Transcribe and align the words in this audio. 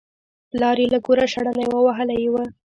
پلار 0.49 0.77
یې 0.81 0.87
له 0.93 0.99
کوره 1.05 1.25
شړلی 1.33 1.65
و 1.67 1.73
او 1.77 1.81
وهلی 1.87 2.17
یې 2.23 2.29
و 2.31 2.35